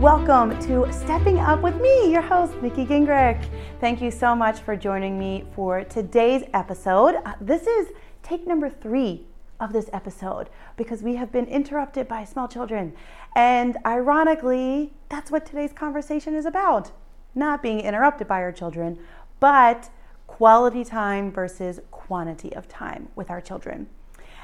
[0.00, 3.46] Welcome to Stepping Up with me, your host, Nikki Gingrich.
[3.80, 7.16] Thank you so much for joining me for today's episode.
[7.22, 7.88] Uh, this is
[8.22, 9.26] take number three
[9.60, 12.94] of this episode because we have been interrupted by small children.
[13.36, 16.92] And ironically, that's what today's conversation is about
[17.34, 18.98] not being interrupted by our children,
[19.38, 19.90] but
[20.26, 23.86] quality time versus quantity of time with our children.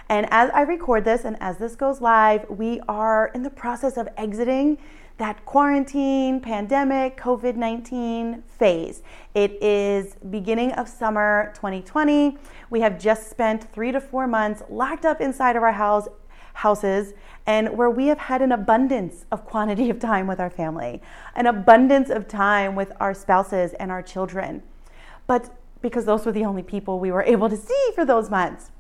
[0.08, 3.96] And as I record this and as this goes live, we are in the process
[3.96, 4.78] of exiting
[5.18, 9.02] that quarantine, pandemic, COVID 19 phase.
[9.34, 12.36] It is beginning of summer 2020.
[12.70, 16.08] We have just spent three to four months locked up inside of our house
[16.52, 17.12] houses
[17.46, 21.02] and where we have had an abundance of quantity of time with our family,
[21.34, 24.62] an abundance of time with our spouses and our children.
[25.27, 28.70] But because those were the only people we were able to see for those months.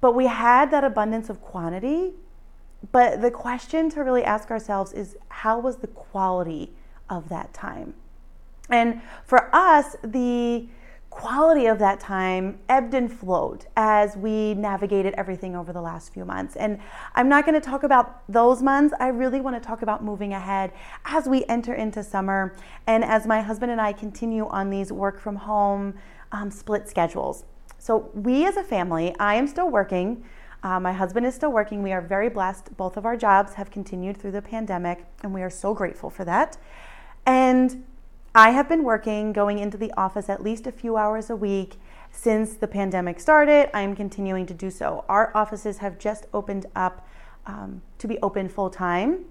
[0.00, 2.12] But we had that abundance of quantity
[2.92, 6.72] but the question to really ask ourselves is how was the quality
[7.10, 7.94] of that time?
[8.70, 10.68] And for us, the
[11.10, 16.24] quality of that time ebbed and flowed as we navigated everything over the last few
[16.24, 16.54] months.
[16.54, 16.78] And
[17.14, 18.94] I'm not going to talk about those months.
[19.00, 20.70] I really want to talk about moving ahead
[21.06, 22.54] as we enter into summer
[22.86, 25.94] and as my husband and I continue on these work from home
[26.30, 27.44] um, split schedules.
[27.78, 30.24] So, we as a family, I am still working.
[30.62, 31.82] Uh, my husband is still working.
[31.82, 32.76] We are very blessed.
[32.76, 36.24] Both of our jobs have continued through the pandemic, and we are so grateful for
[36.24, 36.58] that.
[37.24, 37.84] And
[38.34, 41.76] I have been working, going into the office at least a few hours a week
[42.10, 43.70] since the pandemic started.
[43.74, 45.04] I am continuing to do so.
[45.08, 47.06] Our offices have just opened up
[47.46, 49.24] um, to be open full time.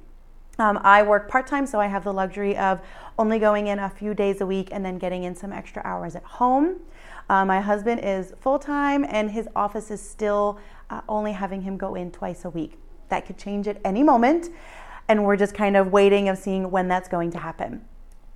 [0.60, 2.82] Um, I work part time, so I have the luxury of
[3.20, 6.16] only going in a few days a week and then getting in some extra hours
[6.16, 6.80] at home.
[7.30, 11.78] Uh, my husband is full time, and his office is still uh, only having him
[11.78, 12.78] go in twice a week.
[13.10, 14.50] That could change at any moment,
[15.08, 17.86] and we're just kind of waiting of seeing when that's going to happen.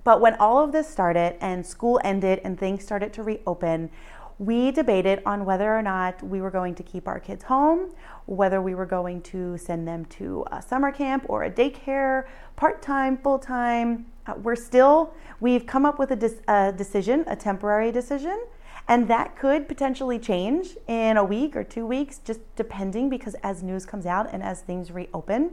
[0.04, 3.90] But when all of this started and school ended and things started to reopen,
[4.38, 7.92] we debated on whether or not we were going to keep our kids home,
[8.26, 12.26] whether we were going to send them to a summer camp or a daycare,
[12.56, 14.06] part time, full time.
[14.26, 18.44] Uh, we're still, we've come up with a, a decision, a temporary decision,
[18.88, 23.62] and that could potentially change in a week or two weeks, just depending, because as
[23.62, 25.50] news comes out and as things reopen,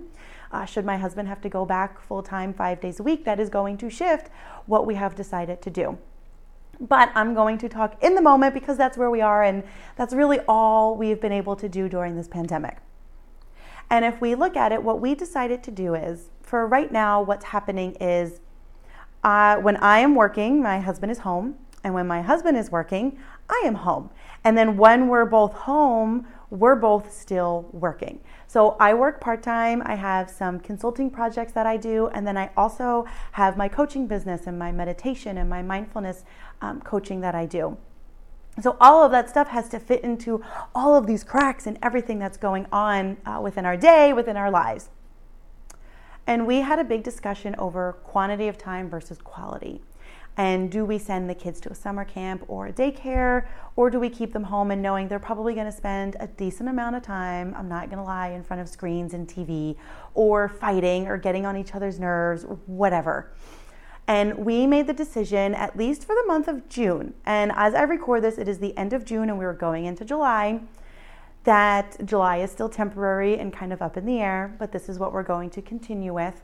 [0.52, 3.40] uh, should my husband have to go back full time five days a week, that
[3.40, 4.30] is going to shift
[4.66, 5.98] what we have decided to do.
[6.80, 9.64] But I'm going to talk in the moment because that's where we are, and
[9.96, 12.78] that's really all we've been able to do during this pandemic.
[13.90, 17.22] And if we look at it, what we decided to do is for right now,
[17.22, 18.40] what's happening is
[19.24, 21.56] uh, when I am working, my husband is home.
[21.84, 23.20] And when my husband is working,
[23.50, 24.10] I am home.
[24.44, 28.20] And then when we're both home, we're both still working.
[28.48, 29.84] So I work part time.
[29.86, 32.08] I have some consulting projects that I do.
[32.08, 36.24] And then I also have my coaching business and my meditation and my mindfulness
[36.62, 37.78] um, coaching that I do.
[38.62, 40.44] So all of that stuff has to fit into
[40.76, 44.52] all of these cracks and everything that's going on uh, within our day, within our
[44.52, 44.90] lives.
[46.28, 49.82] And we had a big discussion over quantity of time versus quality.
[50.40, 53.46] And do we send the kids to a summer camp or a daycare,
[53.76, 56.70] or do we keep them home and knowing they're probably going to spend a decent
[56.70, 59.76] amount of time, I'm not going to lie, in front of screens and TV,
[60.14, 63.34] or fighting or getting on each other's nerves, whatever.
[64.08, 67.82] And we made the decision, at least for the month of June, and as I
[67.82, 70.62] record this, it is the end of June and we were going into July,
[71.44, 75.00] that July is still temporary and kind of up in the air, but this is
[75.00, 76.44] what we're going to continue with,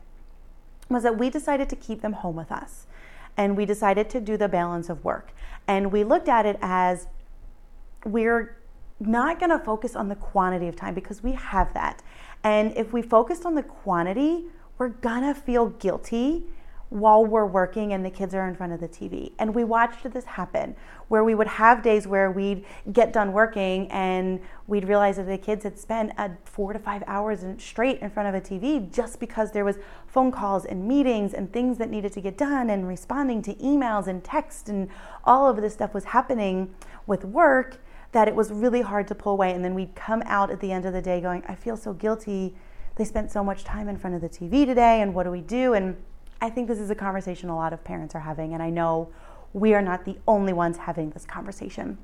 [0.90, 2.88] was that we decided to keep them home with us
[3.38, 5.32] and we decided to do the balance of work.
[5.68, 7.08] And we looked at it as
[8.06, 8.58] we're
[9.00, 12.02] not going to focus on the quantity of time because we have that.
[12.44, 14.46] And if we focused on the quantity,
[14.78, 16.46] we're going to feel guilty
[16.90, 19.32] while we're working and the kids are in front of the TV.
[19.40, 20.76] And we watched this happen
[21.08, 25.38] where we would have days where we'd get done working and we'd realize that the
[25.38, 29.20] kids had spent a four to five hours straight in front of a TV just
[29.20, 29.78] because there was
[30.08, 34.08] phone calls and meetings and things that needed to get done and responding to emails
[34.08, 34.88] and text and
[35.24, 36.74] all of this stuff was happening
[37.08, 37.82] with work
[38.16, 39.52] that it was really hard to pull away.
[39.52, 41.92] And then we'd come out at the end of the day going, I feel so
[41.92, 42.56] guilty.
[42.96, 45.42] They spent so much time in front of the TV today, and what do we
[45.42, 45.74] do?
[45.74, 45.98] And
[46.42, 49.10] I think this is a conversation a lot of parents are having, and I know
[49.54, 51.98] we are not the only ones having this conversation.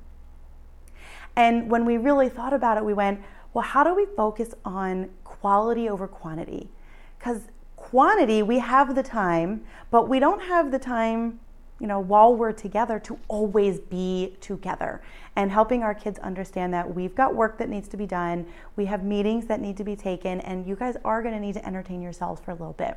[1.36, 3.20] And when we really thought about it, we went,
[3.54, 6.70] well, how do we focus on quality over quantity?
[7.18, 7.42] Because
[7.76, 11.40] quantity, we have the time, but we don't have the time,
[11.78, 15.02] you know, while we're together to always be together.
[15.36, 18.46] And helping our kids understand that we've got work that needs to be done,
[18.76, 21.54] we have meetings that need to be taken, and you guys are going to need
[21.54, 22.96] to entertain yourselves for a little bit.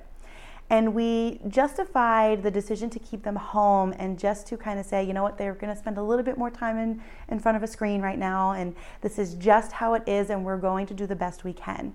[0.69, 5.03] And we justified the decision to keep them home and just to kind of say,
[5.03, 7.55] you know what, they're going to spend a little bit more time in, in front
[7.55, 10.87] of a screen right now, and this is just how it is, and we're going
[10.87, 11.93] to do the best we can.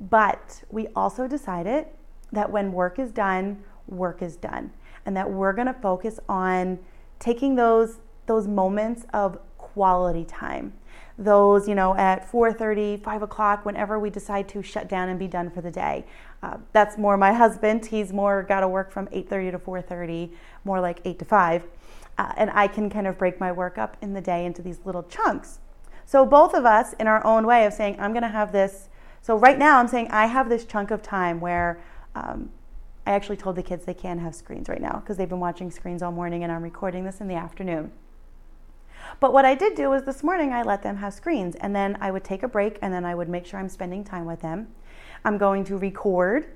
[0.00, 1.86] But we also decided
[2.32, 4.72] that when work is done, work is done,
[5.04, 6.78] and that we're going to focus on
[7.18, 9.36] taking those those moments of
[9.72, 10.72] quality time.
[11.18, 15.28] Those you know at 4.30 5 o'clock whenever we decide to shut down and be
[15.28, 16.04] done for the day.
[16.42, 17.86] Uh, that's more my husband.
[17.86, 20.30] He's more got to work from 8.30 to 4.30
[20.64, 21.64] more like 8 to 5
[22.18, 24.80] uh, and i can kind of break my work up in the day into these
[24.84, 25.58] little chunks.
[26.04, 28.88] So both of us in our own way of saying i'm going to have this
[29.20, 31.80] so right now i'm saying i have this chunk of time where
[32.14, 32.50] um,
[33.06, 35.70] i actually told the kids they can't have screens right now because they've been watching
[35.70, 37.90] screens all morning and i'm recording this in the afternoon
[39.20, 41.96] but what I did do was this morning I let them have screens and then
[42.00, 44.40] I would take a break and then I would make sure I'm spending time with
[44.40, 44.68] them.
[45.24, 46.46] I'm going to record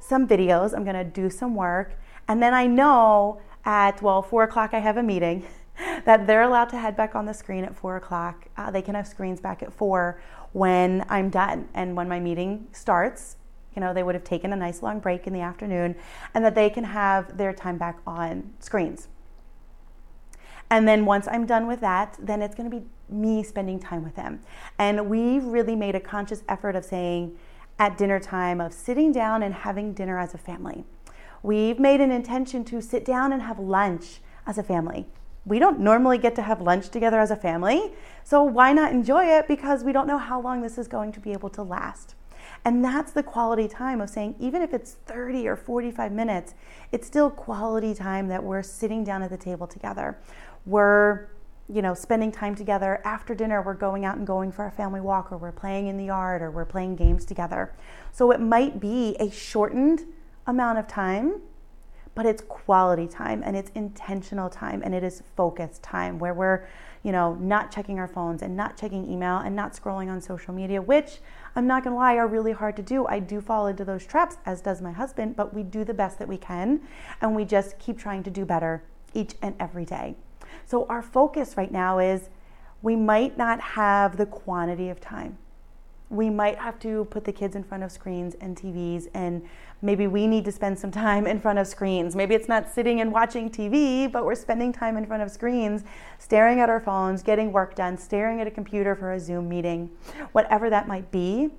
[0.00, 1.98] some videos, I'm going to do some work,
[2.28, 5.44] and then I know at, well, four o'clock I have a meeting.
[6.04, 8.46] that they're allowed to head back on the screen at four o'clock.
[8.56, 10.20] Uh, they can have screens back at four
[10.52, 11.68] when I'm done.
[11.74, 13.36] And when my meeting starts,
[13.74, 15.96] you know, they would have taken a nice long break in the afternoon
[16.32, 19.08] and that they can have their time back on screens.
[20.70, 24.02] And then once I'm done with that, then it's going to be me spending time
[24.02, 24.40] with them.
[24.78, 27.36] And we really made a conscious effort of saying
[27.78, 30.84] at dinner time of sitting down and having dinner as a family.
[31.42, 35.06] We've made an intention to sit down and have lunch as a family.
[35.44, 37.92] We don't normally get to have lunch together as a family,
[38.24, 41.20] so why not enjoy it because we don't know how long this is going to
[41.20, 42.16] be able to last.
[42.64, 46.54] And that's the quality time of saying, even if it's 30 or 45 minutes,
[46.92, 50.18] it's still quality time that we're sitting down at the table together.
[50.64, 51.28] We're
[51.68, 53.00] you know spending time together.
[53.04, 55.96] After dinner we're going out and going for a family walk or we're playing in
[55.96, 57.72] the yard or we're playing games together.
[58.12, 60.04] So it might be a shortened
[60.46, 61.40] amount of time
[62.16, 66.66] but it's quality time and it's intentional time and it is focused time where we're
[67.06, 70.52] you know not checking our phones and not checking email and not scrolling on social
[70.52, 71.20] media which
[71.54, 74.36] i'm not to lie are really hard to do i do fall into those traps
[74.44, 76.80] as does my husband but we do the best that we can
[77.20, 78.82] and we just keep trying to do better
[79.14, 80.16] each and every day
[80.66, 82.28] so our focus right now is
[82.82, 85.38] we might not have the quantity of time.
[86.08, 89.42] We might have to put the kids in front of screens and TVs, and
[89.82, 92.14] maybe we need to spend some time in front of screens.
[92.14, 95.82] Maybe it's not sitting and watching TV, but we're spending time in front of screens,
[96.18, 99.90] staring at our phones, getting work done, staring at a computer for a Zoom meeting,
[100.32, 101.50] whatever that might be.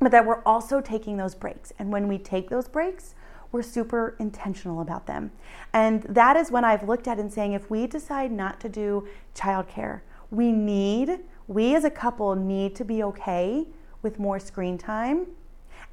[0.00, 1.72] But that we're also taking those breaks.
[1.78, 3.14] And when we take those breaks,
[3.52, 5.30] we're super intentional about them.
[5.72, 9.06] And that is when I've looked at and saying if we decide not to do
[9.34, 10.00] childcare,
[10.30, 13.66] we need, we as a couple need to be okay
[14.02, 15.26] with more screen time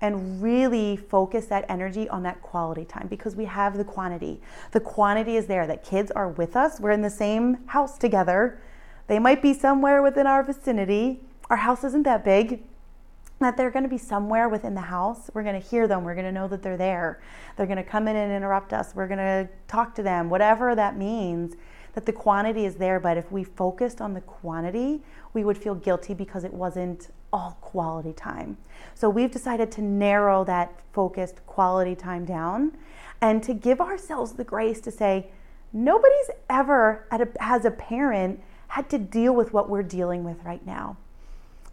[0.02, 4.42] and really focus that energy on that quality time because we have the quantity.
[4.72, 6.80] The quantity is there that kids are with us.
[6.80, 8.60] We're in the same house together.
[9.08, 11.22] They might be somewhere within our vicinity.
[11.50, 12.64] Our house isn't that big
[13.40, 15.30] that they're going to be somewhere within the house.
[15.34, 16.04] We're going to hear them.
[16.04, 17.22] We're going to know that they're there.
[17.58, 18.94] They're going to come in and interrupt us.
[18.96, 21.56] We're going to talk to them, whatever that means,
[21.94, 23.00] that the quantity is there.
[23.00, 25.02] But if we focused on the quantity,
[25.34, 28.58] we would feel guilty because it wasn't all quality time.
[28.94, 32.78] So we've decided to narrow that focused quality time down
[33.22, 35.30] and to give ourselves the grace to say,
[35.72, 37.08] nobody's ever,
[37.40, 40.98] as a parent, had to deal with what we're dealing with right now.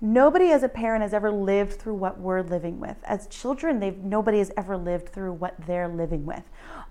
[0.00, 2.96] Nobody as a parent has ever lived through what we're living with.
[3.02, 6.44] As children, they've nobody has ever lived through what they're living with.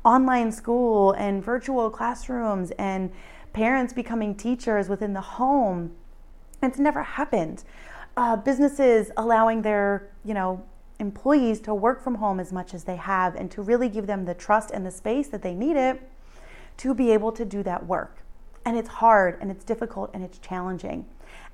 [0.03, 3.11] Online school and virtual classrooms and
[3.53, 5.95] parents becoming teachers within the home.
[6.61, 7.63] It's never happened.
[8.17, 10.61] Uh, businesses allowing their, you know,
[10.99, 14.25] employees to work from home as much as they have and to really give them
[14.25, 16.01] the trust and the space that they need it
[16.75, 18.17] to be able to do that work.
[18.67, 21.05] And it's hard and it's difficult and it's challenging.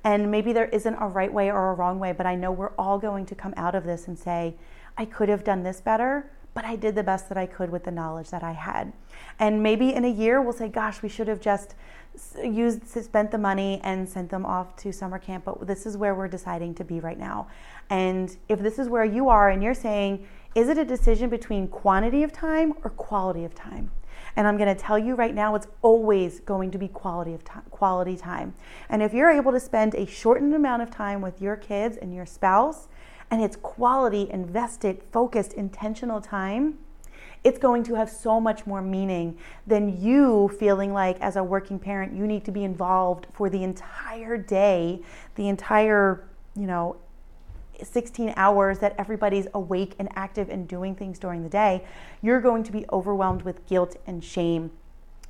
[0.02, 2.74] And maybe there isn't a right way or a wrong way, but I know we're
[2.76, 4.56] all going to come out of this and say,
[4.98, 7.84] I could have done this better, but I did the best that I could with
[7.84, 8.92] the knowledge that I had.
[9.38, 11.76] And maybe in a year we'll say, gosh, we should have just
[12.42, 16.16] used spent the money and sent them off to summer camp, but this is where
[16.16, 17.46] we're deciding to be right now.
[17.90, 21.68] And if this is where you are and you're saying, is it a decision between
[21.68, 23.92] quantity of time or quality of time?
[24.36, 27.44] And I'm going to tell you right now, it's always going to be quality of
[27.44, 28.54] time, quality time.
[28.88, 32.14] And if you're able to spend a shortened amount of time with your kids and
[32.14, 32.88] your spouse,
[33.30, 36.78] and it's quality, invested, focused, intentional time,
[37.44, 41.78] it's going to have so much more meaning than you feeling like, as a working
[41.78, 45.02] parent, you need to be involved for the entire day,
[45.34, 46.24] the entire,
[46.56, 46.96] you know,
[47.84, 51.84] 16 hours that everybody's awake and active and doing things during the day,
[52.22, 54.70] you're going to be overwhelmed with guilt and shame.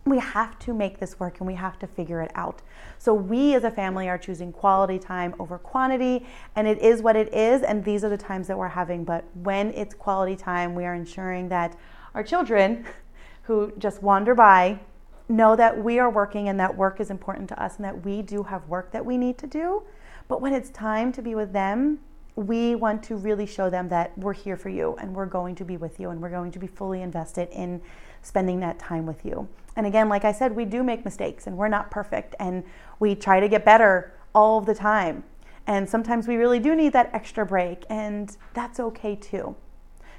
[0.07, 2.61] We have to make this work and we have to figure it out.
[2.99, 7.17] So, we as a family are choosing quality time over quantity, and it is what
[7.17, 7.63] it is.
[7.63, 9.05] And these are the times that we're having.
[9.05, 11.77] But when it's quality time, we are ensuring that
[12.15, 12.85] our children
[13.43, 14.81] who just wander by
[15.29, 18.21] know that we are working and that work is important to us and that we
[18.23, 19.83] do have work that we need to do.
[20.29, 22.01] But when it's time to be with them,
[22.37, 25.65] we want to really show them that we're here for you and we're going to
[25.65, 27.81] be with you and we're going to be fully invested in
[28.23, 29.49] spending that time with you.
[29.77, 32.65] And again, like I said, we do make mistakes and we're not perfect and
[32.99, 35.25] we try to get better all the time.
[35.67, 39.57] And sometimes we really do need that extra break, and that's okay too.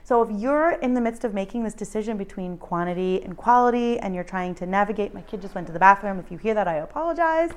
[0.03, 4.13] So if you're in the midst of making this decision between quantity and quality and
[4.13, 6.19] you're trying to navigate, my kid just went to the bathroom.
[6.19, 7.51] If you hear that, I apologize.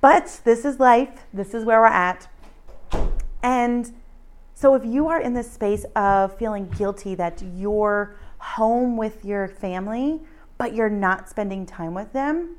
[0.00, 2.28] But this is life, this is where we're at.
[3.42, 3.92] And
[4.54, 9.48] so if you are in this space of feeling guilty that you're home with your
[9.48, 10.20] family,
[10.58, 12.56] but you're not spending time with them,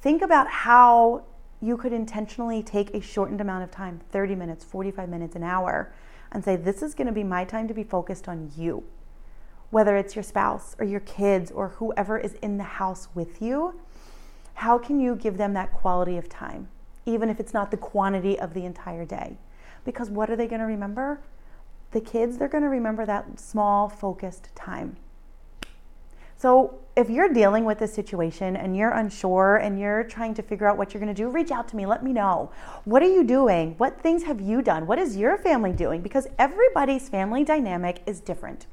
[0.00, 1.24] think about how
[1.60, 5.92] you could intentionally take a shortened amount of time 30 minutes, 45 minutes, an hour
[6.32, 8.84] and say, This is going to be my time to be focused on you.
[9.70, 13.80] Whether it's your spouse or your kids or whoever is in the house with you,
[14.54, 16.68] how can you give them that quality of time,
[17.06, 19.38] even if it's not the quantity of the entire day?
[19.84, 21.20] Because what are they going to remember?
[21.92, 24.96] The kids, they're going to remember that small, focused time.
[26.36, 30.66] So, if you're dealing with this situation and you're unsure and you're trying to figure
[30.66, 31.86] out what you're going to do, reach out to me.
[31.86, 32.50] Let me know.
[32.84, 33.76] What are you doing?
[33.78, 34.86] What things have you done?
[34.88, 36.02] What is your family doing?
[36.02, 38.66] Because everybody's family dynamic is different.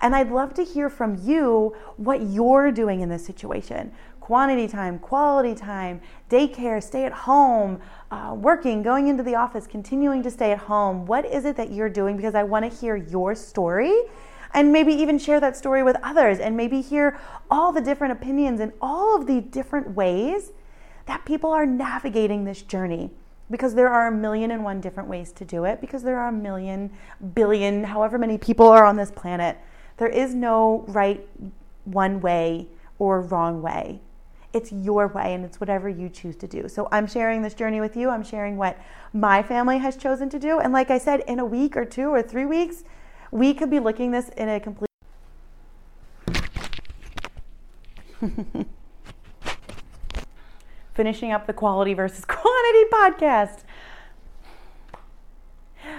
[0.00, 3.92] And I'd love to hear from you what you're doing in this situation
[4.24, 6.00] quantity time, quality time,
[6.30, 7.78] daycare, stay at home,
[8.10, 11.04] uh, working, going into the office, continuing to stay at home.
[11.04, 12.16] What is it that you're doing?
[12.16, 13.92] Because I want to hear your story
[14.54, 18.60] and maybe even share that story with others and maybe hear all the different opinions
[18.60, 20.52] and all of the different ways
[21.04, 23.10] that people are navigating this journey
[23.50, 26.28] because there are a million and one different ways to do it because there are
[26.28, 26.90] a million
[27.34, 29.58] billion however many people are on this planet
[29.98, 31.28] there is no right
[31.84, 32.66] one way
[32.98, 34.00] or wrong way
[34.54, 36.68] it's your way and it's whatever you choose to do.
[36.68, 38.08] So I'm sharing this journey with you.
[38.08, 38.78] I'm sharing what
[39.12, 40.60] my family has chosen to do.
[40.60, 42.84] And like I said, in a week or two or three weeks,
[43.30, 44.88] we could be looking this in a complete
[50.94, 53.64] finishing up the quality versus quantity podcast.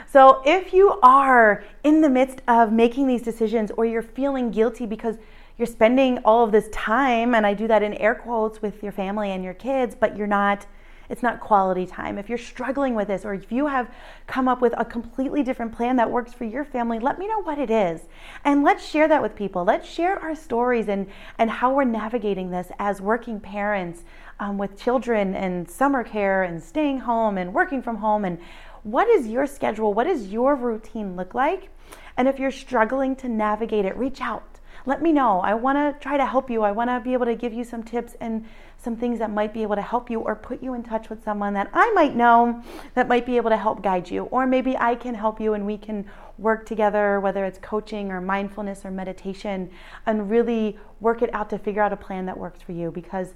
[0.08, 4.86] So, if you are in the midst of making these decisions or you're feeling guilty
[4.86, 5.18] because
[5.58, 8.92] you're spending all of this time, and I do that in air quotes with your
[8.92, 10.66] family and your kids, but you're not,
[11.10, 12.18] it's not quality time.
[12.18, 13.90] If you're struggling with this, or if you have
[14.28, 17.42] come up with a completely different plan that works for your family, let me know
[17.42, 18.02] what it is.
[18.44, 19.64] And let's share that with people.
[19.64, 21.08] Let's share our stories and,
[21.38, 24.04] and how we're navigating this as working parents
[24.42, 28.26] um, with children and summer care and staying home and working from home.
[28.26, 28.40] And
[28.84, 29.94] what is your schedule?
[29.94, 31.70] What does your routine look like?
[32.18, 34.55] And if you're struggling to navigate it, reach out
[34.86, 35.40] let me know.
[35.40, 36.62] I want to try to help you.
[36.62, 38.46] I want to be able to give you some tips and
[38.78, 41.24] some things that might be able to help you or put you in touch with
[41.24, 42.64] someone that I might know
[42.94, 44.26] that might be able to help guide you.
[44.26, 46.06] Or maybe I can help you and we can
[46.38, 49.72] work together, whether it's coaching or mindfulness or meditation,
[50.06, 53.34] and really work it out to figure out a plan that works for you because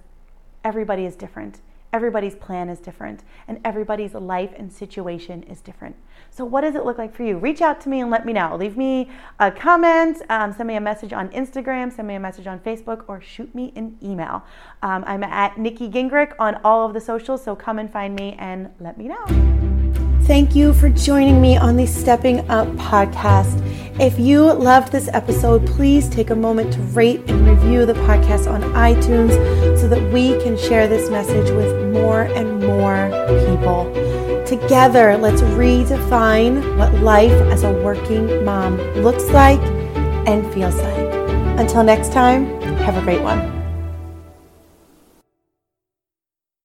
[0.63, 1.61] everybody is different.
[1.91, 5.95] Everybody's plan is different, and everybody's life and situation is different.
[6.29, 7.37] So, what does it look like for you?
[7.37, 8.55] Reach out to me and let me know.
[8.55, 12.45] Leave me a comment, um, send me a message on Instagram, send me a message
[12.45, 14.43] on Facebook, or shoot me an email.
[14.83, 18.35] Um, I'm at Nikki Gingrich on all of the socials, so come and find me
[18.37, 19.78] and let me know.
[20.23, 23.59] Thank you for joining me on the Stepping Up podcast.
[23.99, 28.49] If you loved this episode, please take a moment to rate and review the podcast
[28.49, 29.33] on iTunes
[29.77, 33.09] so that we can share this message with more and more
[33.47, 33.91] people.
[34.45, 39.59] Together, let's redefine what life as a working mom looks like
[40.27, 41.09] and feels like.
[41.59, 42.45] Until next time,
[42.77, 43.58] have a great one.